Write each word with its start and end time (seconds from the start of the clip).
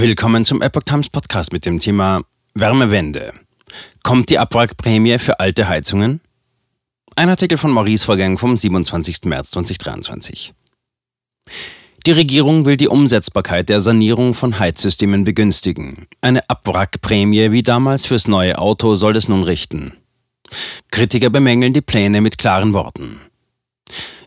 Willkommen 0.00 0.46
zum 0.46 0.62
Epoch 0.62 0.84
Times 0.84 1.10
Podcast 1.10 1.52
mit 1.52 1.66
dem 1.66 1.78
Thema 1.78 2.22
Wärmewende. 2.54 3.34
Kommt 4.02 4.30
die 4.30 4.38
Abwrackprämie 4.38 5.18
für 5.18 5.40
alte 5.40 5.68
Heizungen? 5.68 6.22
Ein 7.16 7.28
Artikel 7.28 7.58
von 7.58 7.70
Maurice 7.70 8.06
Vorgang 8.06 8.38
vom 8.38 8.56
27. 8.56 9.24
März 9.24 9.50
2023. 9.50 10.54
Die 12.06 12.12
Regierung 12.12 12.64
will 12.64 12.78
die 12.78 12.88
Umsetzbarkeit 12.88 13.68
der 13.68 13.82
Sanierung 13.82 14.32
von 14.32 14.58
Heizsystemen 14.58 15.24
begünstigen. 15.24 16.06
Eine 16.22 16.48
Abwrackprämie 16.48 17.52
wie 17.52 17.62
damals 17.62 18.06
fürs 18.06 18.26
neue 18.26 18.58
Auto 18.58 18.96
soll 18.96 19.16
es 19.16 19.28
nun 19.28 19.42
richten. 19.42 19.98
Kritiker 20.90 21.28
bemängeln 21.28 21.74
die 21.74 21.82
Pläne 21.82 22.22
mit 22.22 22.38
klaren 22.38 22.72
Worten. 22.72 23.20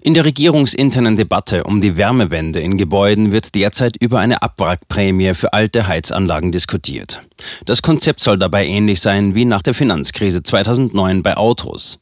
In 0.06 0.14
der 0.14 0.26
regierungsinternen 0.26 1.16
Debatte 1.16 1.64
um 1.64 1.80
die 1.80 1.96
Wärmewende 1.96 2.60
in 2.60 2.78
Gebäuden 2.78 3.32
wird 3.32 3.56
derzeit 3.56 3.96
über 3.96 4.20
eine 4.20 4.42
Abwrackprämie 4.42 5.34
für 5.34 5.54
alte 5.54 5.88
Heizanlagen 5.88 6.52
diskutiert. 6.52 7.22
Das 7.64 7.82
Konzept 7.82 8.20
soll 8.20 8.38
dabei 8.38 8.68
ähnlich 8.68 9.00
sein 9.00 9.34
wie 9.34 9.46
nach 9.46 9.62
der 9.62 9.74
Finanzkrise 9.74 10.44
2009 10.44 11.24
bei 11.24 11.38
Autos. 11.38 12.00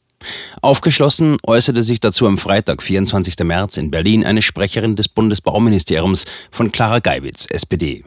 Aufgeschlossen 0.62 1.36
äußerte 1.46 1.82
sich 1.82 2.00
dazu 2.00 2.26
am 2.26 2.38
Freitag, 2.38 2.82
24. 2.82 3.36
März 3.44 3.76
in 3.76 3.92
Berlin, 3.92 4.26
eine 4.26 4.42
Sprecherin 4.42 4.96
des 4.96 5.08
Bundesbauministeriums 5.08 6.24
von 6.50 6.72
Clara 6.72 6.98
Geiwitz, 6.98 7.46
SPD. 7.48 8.02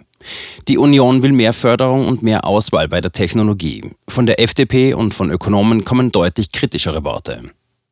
Die 0.68 0.78
Union 0.78 1.22
will 1.22 1.32
mehr 1.32 1.54
Förderung 1.54 2.06
und 2.06 2.22
mehr 2.22 2.44
Auswahl 2.44 2.90
bei 2.90 3.00
der 3.00 3.14
Technologie. 3.14 3.92
Von 4.10 4.26
der 4.26 4.42
FDP 4.42 4.94
und 4.94 5.14
von 5.14 5.32
Ökonomen 5.32 5.86
kommen 5.86 6.12
deutlich 6.12 6.52
kritischere 6.52 7.06
Worte. 7.06 7.44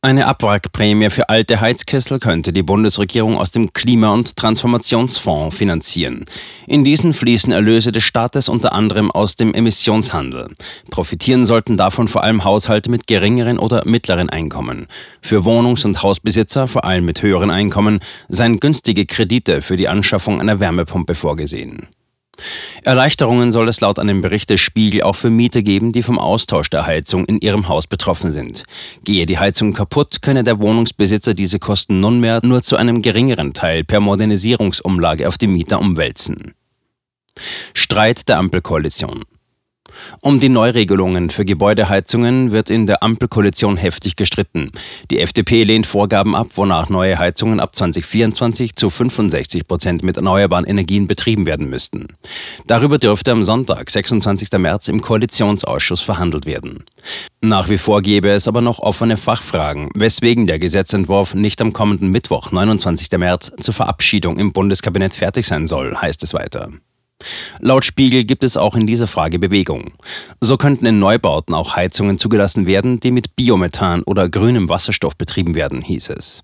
Eine 0.06 0.28
Abwrackprämie 0.28 1.10
für 1.10 1.30
alte 1.30 1.62
Heizkessel 1.62 2.20
könnte 2.20 2.52
die 2.52 2.62
Bundesregierung 2.62 3.38
aus 3.38 3.52
dem 3.52 3.72
Klima- 3.72 4.12
und 4.12 4.36
Transformationsfonds 4.36 5.56
finanzieren. 5.56 6.26
In 6.68 6.84
diesen 6.84 7.14
fließen 7.14 7.54
Erlöse 7.54 7.94
des 7.94 8.04
Staates 8.04 8.50
unter 8.50 8.74
anderem 8.74 9.10
aus 9.10 9.38
dem 9.38 9.54
Emissionshandel. 9.54 10.50
Profitieren 10.92 11.46
sollten 11.46 11.78
davon 11.78 12.10
vor 12.10 12.22
allem 12.22 12.44
Haushalte 12.44 12.92
mit 12.92 13.08
geringeren 13.08 13.58
oder 13.58 13.86
mittleren 13.86 14.30
Einkommen. 14.30 14.88
Für 15.22 15.46
Wohnungs- 15.46 15.86
und 15.86 16.04
Hausbesitzer, 16.04 16.68
vor 16.68 16.84
allem 16.84 17.06
mit 17.06 17.22
höheren 17.22 17.50
Einkommen, 17.50 18.02
seien 18.28 18.60
günstige 18.60 19.06
Kredite 19.06 19.62
für 19.62 19.78
die 19.78 19.88
Anschaffung 19.88 20.42
einer 20.42 20.60
Wärmepumpe 20.60 21.16
vorgesehen. 21.16 21.88
Erleichterungen 22.84 23.52
soll 23.52 23.68
es 23.68 23.82
laut 23.82 24.00
einem 24.00 24.22
Bericht 24.22 24.50
des 24.50 24.62
Spiegel 24.62 25.04
auch 25.04 25.16
für 25.16 25.30
Mieter 25.30 25.62
geben, 25.62 25.92
die 25.92 26.04
vom 26.04 26.20
Austausch 26.20 26.70
der 26.70 26.86
Heizung 26.86 27.26
in 27.26 27.40
ihrem 27.40 27.68
Haus 27.68 27.88
betroffen 27.88 28.34
sind. 28.34 28.64
Gehe 29.04 29.26
die 29.26 29.40
Heizung 29.40 29.74
kaputt, 29.74 30.22
könne 30.22 30.44
der 30.44 30.60
Wohnungsbesitzer 30.60 31.34
diese 31.34 31.60
Kosten 31.60 32.00
nunmehr 32.00 32.40
nur 32.44 32.64
zu 32.64 32.76
einem 32.76 33.02
geringeren 33.02 33.54
Teil 33.54 33.84
per 33.84 34.00
Modernisierungsumlage 34.00 35.28
auf 35.28 35.38
die 35.38 35.48
Mieter 35.48 35.80
umwälzen. 35.80 36.54
Streit 37.74 38.28
der 38.30 38.38
Ampelkoalition. 38.38 39.24
Um 40.22 40.40
die 40.40 40.50
Neuregelungen 40.50 41.30
für 41.30 41.46
Gebäudeheizungen 41.46 42.52
wird 42.52 42.70
in 42.70 42.88
der 42.88 43.04
Ampelkoalition 43.04 43.78
heftig 43.78 44.16
gestritten. 44.16 44.72
Die 45.12 45.20
FDP 45.20 45.64
lehnt 45.64 45.86
Vorgaben 45.86 46.36
ab, 46.36 46.48
wonach 46.56 46.90
neue 46.90 47.18
Heizungen 47.18 47.60
ab 47.60 47.76
2024 47.76 48.76
zu 48.76 48.90
65 48.90 49.68
Prozent 49.68 50.04
mit 50.04 50.18
erneuerbaren 50.18 50.66
Energien 50.66 51.08
betrieben 51.08 51.46
werden 51.46 51.70
müssten. 51.70 52.08
Darüber 52.68 52.98
dürfte 52.98 53.32
am 53.32 53.44
Sonntag, 53.44 53.90
26. 53.90 54.52
März, 54.60 54.88
im 54.88 55.02
Koalitionsausschuss 55.02 56.02
verhandelt 56.02 56.46
werden. 56.46 56.84
Nach 57.42 57.70
wie 57.70 57.78
vor 57.78 58.02
gäbe 58.02 58.30
es 58.30 58.48
aber 58.48 58.62
noch 58.62 58.80
offene 58.80 59.18
Fachfragen, 59.18 59.90
weswegen 59.96 60.48
der 60.48 60.60
Gesetzentwurf 60.60 61.36
nicht 61.36 61.62
am 61.62 61.74
kommenden 61.74 62.10
Mittwoch, 62.10 62.52
29. 62.52 63.18
März, 63.18 63.52
zur 63.60 63.74
Verabschiedung 63.74 64.38
im 64.40 64.54
Bundeskabinett 64.54 65.14
fertig 65.14 65.46
sein 65.46 65.68
soll, 65.68 65.96
heißt 65.96 66.24
es 66.24 66.34
weiter. 66.34 66.70
Laut 67.60 67.86
Spiegel 67.86 68.24
gibt 68.24 68.44
es 68.44 68.58
auch 68.58 68.76
in 68.76 68.88
dieser 68.88 69.08
Frage 69.08 69.40
Bewegung. 69.40 69.94
So 70.42 70.58
könnten 70.58 70.86
in 70.86 71.00
Neubauten 71.00 71.54
auch 71.54 71.76
Heizungen 71.76 72.18
zugelassen 72.18 72.66
werden, 72.66 73.00
die 73.00 73.12
mit 73.12 73.36
Biomethan 73.36 74.04
oder 74.04 74.30
grünem 74.30 74.70
Wasserstoff 74.70 75.16
betrieben 75.16 75.56
werden, 75.56 75.82
hieß 75.82 76.10
es. 76.10 76.44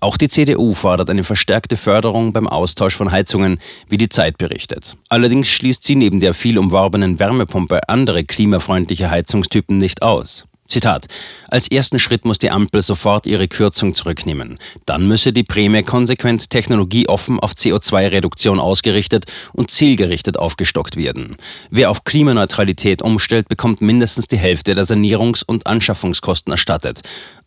Auch 0.00 0.16
die 0.16 0.28
CDU 0.28 0.74
fordert 0.74 1.10
eine 1.10 1.24
verstärkte 1.24 1.76
Förderung 1.76 2.32
beim 2.32 2.48
Austausch 2.48 2.96
von 2.96 3.12
Heizungen, 3.12 3.60
wie 3.88 3.98
die 3.98 4.08
Zeit 4.08 4.38
berichtet. 4.38 4.96
Allerdings 5.08 5.48
schließt 5.48 5.84
sie 5.84 5.94
neben 5.94 6.20
der 6.20 6.34
viel 6.34 6.58
umworbenen 6.58 7.18
Wärmepumpe 7.18 7.88
andere 7.88 8.24
klimafreundliche 8.24 9.10
Heizungstypen 9.10 9.78
nicht 9.78 10.02
aus. 10.02 10.46
Zitat. 10.70 11.06
Als 11.48 11.70
ersten 11.70 11.98
Schritt 11.98 12.24
muss 12.24 12.38
die 12.38 12.50
Ampel 12.50 12.80
sofort 12.80 13.26
ihre 13.26 13.48
Kürzung 13.48 13.94
zurücknehmen. 13.94 14.58
Dann 14.86 15.06
müsse 15.06 15.32
die 15.32 15.42
Prämie 15.42 15.82
konsequent 15.82 16.48
technologieoffen 16.48 17.40
auf 17.40 17.52
CO2-Reduktion 17.52 18.60
ausgerichtet 18.60 19.24
und 19.52 19.70
zielgerichtet 19.70 20.38
aufgestockt 20.38 20.96
werden. 20.96 21.36
Wer 21.70 21.90
auf 21.90 22.04
Klimaneutralität 22.04 23.02
umstellt, 23.02 23.48
bekommt 23.48 23.80
mindestens 23.80 24.28
die 24.28 24.38
Hälfte 24.38 24.74
der 24.74 24.84
Sanierungs- 24.84 25.44
und 25.44 25.66
Anschaffungskosten 25.66 26.52
erstattet. 26.52 27.00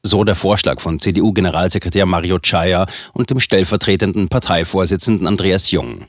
So 0.04 0.26
der 0.26 0.36
Vorschlag 0.36 0.82
von 0.82 1.00
CDU-Generalsekretär 1.00 2.06
Mario 2.06 2.40
Chaya 2.40 2.86
und 3.14 3.30
dem 3.30 3.40
stellvertretenden 3.40 4.28
Parteivorsitzenden 4.28 5.28
Andreas 5.28 5.72
Jung. 5.72 6.08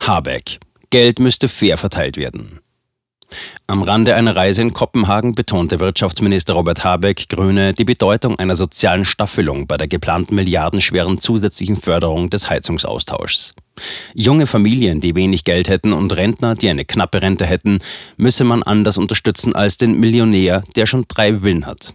Habeck. 0.00 0.58
Geld 0.90 1.18
müsste 1.20 1.48
fair 1.48 1.78
verteilt 1.78 2.16
werden. 2.16 2.60
Am 3.66 3.82
Rande 3.82 4.14
einer 4.14 4.36
Reise 4.36 4.62
in 4.62 4.72
Kopenhagen 4.72 5.32
betonte 5.32 5.80
Wirtschaftsminister 5.80 6.54
Robert 6.54 6.84
Habeck, 6.84 7.28
Grüne, 7.28 7.72
die 7.72 7.84
Bedeutung 7.84 8.38
einer 8.38 8.56
sozialen 8.56 9.04
Staffelung 9.04 9.66
bei 9.66 9.76
der 9.76 9.88
geplanten 9.88 10.34
milliardenschweren 10.34 11.18
zusätzlichen 11.18 11.76
Förderung 11.76 12.30
des 12.30 12.50
Heizungsaustauschs. 12.50 13.54
Junge 14.14 14.46
Familien, 14.46 15.00
die 15.00 15.14
wenig 15.14 15.44
Geld 15.44 15.68
hätten 15.68 15.92
und 15.92 16.14
Rentner, 16.14 16.54
die 16.54 16.68
eine 16.68 16.84
knappe 16.84 17.22
Rente 17.22 17.46
hätten, 17.46 17.78
müsse 18.16 18.44
man 18.44 18.62
anders 18.62 18.98
unterstützen 18.98 19.54
als 19.54 19.76
den 19.76 19.98
Millionär, 19.98 20.62
der 20.76 20.86
schon 20.86 21.04
drei 21.08 21.42
Willen 21.42 21.66
hat. 21.66 21.94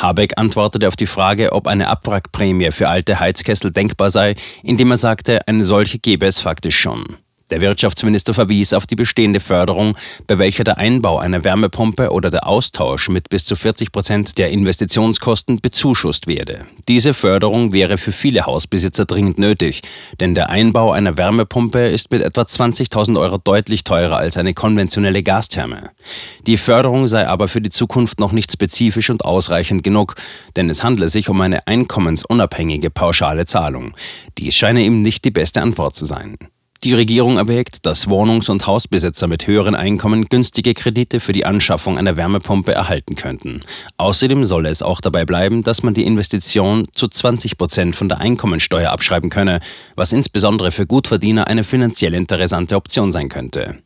Habeck 0.00 0.36
antwortete 0.36 0.88
auf 0.88 0.96
die 0.96 1.06
Frage, 1.06 1.52
ob 1.52 1.66
eine 1.66 1.88
Abwrackprämie 1.88 2.72
für 2.72 2.88
alte 2.88 3.20
Heizkessel 3.20 3.70
denkbar 3.70 4.10
sei, 4.10 4.34
indem 4.62 4.90
er 4.90 4.96
sagte, 4.96 5.46
eine 5.46 5.64
solche 5.64 5.98
gäbe 5.98 6.26
es 6.26 6.40
faktisch 6.40 6.78
schon. 6.78 7.18
Der 7.50 7.60
Wirtschaftsminister 7.60 8.32
verwies 8.32 8.72
auf 8.72 8.86
die 8.86 8.94
bestehende 8.94 9.40
Förderung, 9.40 9.96
bei 10.26 10.38
welcher 10.38 10.62
der 10.62 10.78
Einbau 10.78 11.18
einer 11.18 11.42
Wärmepumpe 11.42 12.10
oder 12.10 12.30
der 12.30 12.46
Austausch 12.46 13.08
mit 13.08 13.28
bis 13.28 13.44
zu 13.44 13.56
40 13.56 13.90
Prozent 13.90 14.38
der 14.38 14.50
Investitionskosten 14.50 15.60
bezuschusst 15.60 16.28
werde. 16.28 16.66
Diese 16.86 17.12
Förderung 17.12 17.72
wäre 17.72 17.98
für 17.98 18.12
viele 18.12 18.46
Hausbesitzer 18.46 19.04
dringend 19.04 19.38
nötig, 19.38 19.82
denn 20.20 20.36
der 20.36 20.48
Einbau 20.48 20.92
einer 20.92 21.16
Wärmepumpe 21.16 21.88
ist 21.88 22.12
mit 22.12 22.22
etwa 22.22 22.42
20.000 22.42 23.18
Euro 23.18 23.38
deutlich 23.38 23.82
teurer 23.82 24.18
als 24.18 24.36
eine 24.36 24.54
konventionelle 24.54 25.24
Gastherme. 25.24 25.90
Die 26.46 26.56
Förderung 26.56 27.08
sei 27.08 27.26
aber 27.26 27.48
für 27.48 27.60
die 27.60 27.70
Zukunft 27.70 28.20
noch 28.20 28.32
nicht 28.32 28.52
spezifisch 28.52 29.10
und 29.10 29.24
ausreichend 29.24 29.82
genug, 29.82 30.14
denn 30.54 30.70
es 30.70 30.84
handle 30.84 31.08
sich 31.08 31.28
um 31.28 31.40
eine 31.40 31.66
einkommensunabhängige 31.66 32.90
pauschale 32.90 33.46
Zahlung. 33.46 33.94
Dies 34.38 34.54
scheine 34.54 34.84
ihm 34.84 35.02
nicht 35.02 35.24
die 35.24 35.32
beste 35.32 35.62
Antwort 35.62 35.96
zu 35.96 36.06
sein. 36.06 36.36
Die 36.82 36.94
Regierung 36.94 37.36
erwägt, 37.36 37.84
dass 37.84 38.08
Wohnungs- 38.08 38.48
und 38.48 38.66
Hausbesitzer 38.66 39.26
mit 39.26 39.46
höheren 39.46 39.74
Einkommen 39.74 40.24
günstige 40.30 40.72
Kredite 40.72 41.20
für 41.20 41.34
die 41.34 41.44
Anschaffung 41.44 41.98
einer 41.98 42.16
Wärmepumpe 42.16 42.72
erhalten 42.72 43.16
könnten. 43.16 43.60
Außerdem 43.98 44.46
solle 44.46 44.70
es 44.70 44.80
auch 44.80 45.02
dabei 45.02 45.26
bleiben, 45.26 45.62
dass 45.62 45.82
man 45.82 45.92
die 45.92 46.06
Investition 46.06 46.88
zu 46.94 47.06
20 47.06 47.58
Prozent 47.58 47.96
von 47.96 48.08
der 48.08 48.20
Einkommensteuer 48.20 48.92
abschreiben 48.92 49.28
könne, 49.28 49.60
was 49.94 50.14
insbesondere 50.14 50.72
für 50.72 50.86
Gutverdiener 50.86 51.48
eine 51.48 51.64
finanziell 51.64 52.14
interessante 52.14 52.76
Option 52.76 53.12
sein 53.12 53.28
könnte. 53.28 53.82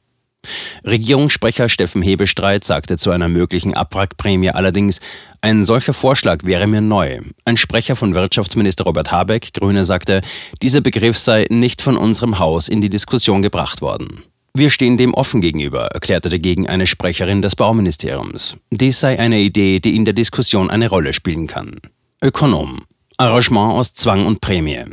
Regierungssprecher 0.84 1.68
Steffen 1.68 2.02
Hebestreit 2.02 2.64
sagte 2.64 2.98
zu 2.98 3.10
einer 3.10 3.28
möglichen 3.28 3.74
Abwrackprämie 3.74 4.50
allerdings, 4.50 5.00
ein 5.40 5.64
solcher 5.64 5.92
Vorschlag 5.92 6.44
wäre 6.44 6.66
mir 6.66 6.80
neu. 6.80 7.20
Ein 7.44 7.56
Sprecher 7.56 7.96
von 7.96 8.14
Wirtschaftsminister 8.14 8.84
Robert 8.84 9.12
Habeck, 9.12 9.52
Grüne, 9.52 9.84
sagte, 9.84 10.22
dieser 10.62 10.80
Begriff 10.80 11.18
sei 11.18 11.46
nicht 11.50 11.82
von 11.82 11.96
unserem 11.96 12.38
Haus 12.38 12.68
in 12.68 12.80
die 12.80 12.90
Diskussion 12.90 13.42
gebracht 13.42 13.82
worden. 13.82 14.22
Wir 14.56 14.70
stehen 14.70 14.96
dem 14.96 15.14
offen 15.14 15.40
gegenüber, 15.40 15.86
erklärte 15.88 16.28
dagegen 16.28 16.68
eine 16.68 16.86
Sprecherin 16.86 17.42
des 17.42 17.56
Bauministeriums. 17.56 18.56
Dies 18.70 19.00
sei 19.00 19.18
eine 19.18 19.40
Idee, 19.40 19.80
die 19.80 19.96
in 19.96 20.04
der 20.04 20.14
Diskussion 20.14 20.70
eine 20.70 20.88
Rolle 20.88 21.12
spielen 21.12 21.48
kann. 21.48 21.80
Ökonom. 22.22 22.84
Arrangement 23.16 23.72
aus 23.72 23.94
Zwang 23.94 24.26
und 24.26 24.40
Prämie. 24.40 24.84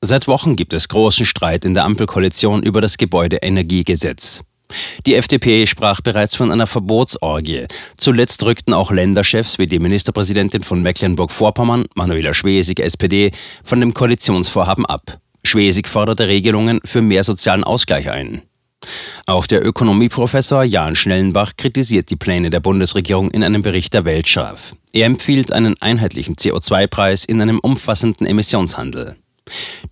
Seit 0.00 0.28
Wochen 0.28 0.54
gibt 0.54 0.74
es 0.74 0.88
großen 0.88 1.26
Streit 1.26 1.64
in 1.64 1.74
der 1.74 1.84
Ampelkoalition 1.84 2.62
über 2.62 2.80
das 2.80 2.98
Gebäudeenergiegesetz. 2.98 4.42
Die 5.06 5.14
FDP 5.14 5.66
sprach 5.66 6.00
bereits 6.00 6.34
von 6.34 6.50
einer 6.50 6.66
Verbotsorgie. 6.66 7.66
Zuletzt 7.96 8.44
rückten 8.44 8.74
auch 8.74 8.90
Länderchefs 8.90 9.58
wie 9.58 9.66
die 9.66 9.78
Ministerpräsidentin 9.78 10.62
von 10.62 10.82
Mecklenburg-Vorpommern, 10.82 11.86
Manuela 11.94 12.34
Schwesig, 12.34 12.80
SPD, 12.80 13.30
von 13.64 13.80
dem 13.80 13.94
Koalitionsvorhaben 13.94 14.86
ab. 14.86 15.18
Schwesig 15.44 15.88
forderte 15.88 16.28
Regelungen 16.28 16.80
für 16.84 17.00
mehr 17.00 17.24
sozialen 17.24 17.64
Ausgleich 17.64 18.10
ein. 18.10 18.42
Auch 19.26 19.46
der 19.46 19.64
Ökonomieprofessor 19.64 20.62
Jan 20.62 20.94
Schnellenbach 20.94 21.52
kritisiert 21.56 22.10
die 22.10 22.16
Pläne 22.16 22.50
der 22.50 22.60
Bundesregierung 22.60 23.30
in 23.30 23.42
einem 23.42 23.62
Bericht 23.62 23.92
der 23.94 24.04
Welt 24.04 24.28
scharf. 24.28 24.74
Er 24.92 25.06
empfiehlt 25.06 25.52
einen 25.52 25.74
einheitlichen 25.80 26.36
CO2-Preis 26.36 27.24
in 27.24 27.40
einem 27.42 27.58
umfassenden 27.58 28.26
Emissionshandel. 28.26 29.16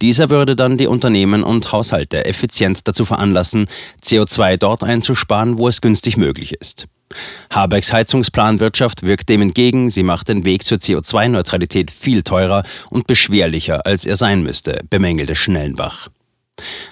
Dieser 0.00 0.30
würde 0.30 0.56
dann 0.56 0.78
die 0.78 0.86
Unternehmen 0.86 1.42
und 1.42 1.72
Haushalte 1.72 2.24
effizient 2.24 2.86
dazu 2.86 3.04
veranlassen, 3.04 3.66
CO2 4.02 4.56
dort 4.56 4.82
einzusparen, 4.82 5.58
wo 5.58 5.68
es 5.68 5.80
günstig 5.80 6.16
möglich 6.16 6.54
ist. 6.54 6.86
Habecks 7.50 7.92
Heizungsplanwirtschaft 7.92 9.02
wirkt 9.02 9.28
dem 9.28 9.42
entgegen, 9.42 9.90
sie 9.90 10.02
macht 10.02 10.28
den 10.28 10.44
Weg 10.44 10.64
zur 10.64 10.78
CO2-Neutralität 10.78 11.90
viel 11.90 12.22
teurer 12.22 12.64
und 12.90 13.06
beschwerlicher, 13.06 13.86
als 13.86 14.06
er 14.06 14.16
sein 14.16 14.42
müsste, 14.42 14.80
bemängelte 14.90 15.34
Schnellenbach. 15.34 16.08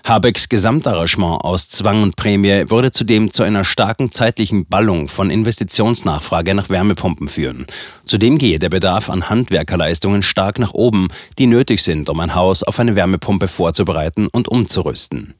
Habecks 0.04 0.48
Gesamtarrangement 0.48 1.42
aus 1.42 1.68
Zwang 1.68 2.02
und 2.02 2.16
Prämie 2.16 2.64
würde 2.68 2.92
zudem 2.92 3.32
zu 3.32 3.42
einer 3.42 3.64
starken 3.64 4.12
zeitlichen 4.12 4.66
Ballung 4.66 5.08
von 5.08 5.30
Investitionsnachfrage 5.30 6.54
nach 6.54 6.68
Wärmepumpen 6.68 7.28
führen. 7.28 7.66
Zudem 8.04 8.38
gehe 8.38 8.58
der 8.58 8.68
Bedarf 8.68 9.08
an 9.08 9.30
Handwerkerleistungen 9.30 10.22
stark 10.22 10.58
nach 10.58 10.74
oben, 10.74 11.08
die 11.38 11.46
nötig 11.46 11.82
sind, 11.82 12.08
um 12.08 12.20
ein 12.20 12.34
Haus 12.34 12.62
auf 12.62 12.78
eine 12.78 12.96
Wärmepumpe 12.96 13.48
vorzubereiten 13.48 14.28
und 14.28 14.48
umzurüsten. 14.48 15.34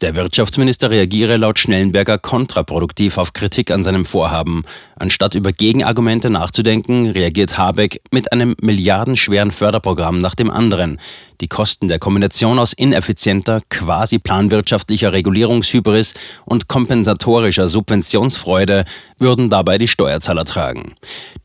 Der 0.00 0.14
Wirtschaftsminister 0.14 0.90
reagiere 0.90 1.36
laut 1.36 1.58
Schnellenberger 1.58 2.18
kontraproduktiv 2.18 3.18
auf 3.18 3.32
Kritik 3.32 3.70
an 3.70 3.82
seinem 3.82 4.04
Vorhaben. 4.04 4.64
Anstatt 4.96 5.34
über 5.34 5.52
Gegenargumente 5.52 6.30
nachzudenken, 6.30 7.10
reagiert 7.10 7.58
Habeck 7.58 8.00
mit 8.10 8.32
einem 8.32 8.54
milliardenschweren 8.60 9.50
Förderprogramm 9.50 10.20
nach 10.20 10.34
dem 10.34 10.50
anderen. 10.50 11.00
Die 11.40 11.48
Kosten 11.48 11.88
der 11.88 11.98
Kombination 11.98 12.58
aus 12.58 12.72
ineffizienter, 12.72 13.60
quasi 13.70 14.18
planwirtschaftlicher 14.18 15.12
Regulierungshybris 15.12 16.14
und 16.44 16.68
kompensatorischer 16.68 17.68
Subventionsfreude 17.68 18.84
würden 19.18 19.48
dabei 19.48 19.78
die 19.78 19.88
Steuerzahler 19.88 20.44
tragen. 20.44 20.94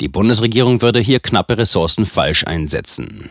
Die 0.01 0.07
Bundesregierung 0.07 0.81
würde 0.81 0.99
hier 0.99 1.19
knappe 1.19 1.57
Ressourcen 1.57 2.05
falsch 2.05 2.43
einsetzen. 2.45 3.29